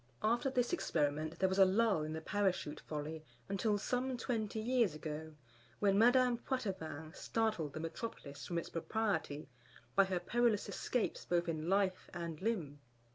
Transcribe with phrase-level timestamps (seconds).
[0.23, 4.95] After this experiment there was a lull in the Parachute folly until some twenty years
[4.95, 5.35] ago,
[5.77, 9.47] when Madame Poitevin startled the Metropolis from its propriety
[9.95, 12.79] by her perilous escapes both in life and limb.